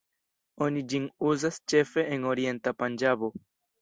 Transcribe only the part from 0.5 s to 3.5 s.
Oni ĝin uzas ĉefe en orienta Panĝabo.